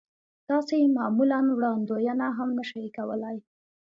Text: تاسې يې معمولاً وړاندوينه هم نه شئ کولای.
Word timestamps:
تاسې 0.49 0.73
يې 0.81 0.87
معمولاً 0.97 1.39
وړاندوينه 1.57 2.27
هم 2.37 2.49
نه 2.57 2.63
شئ 2.69 2.85
کولای. 2.97 3.37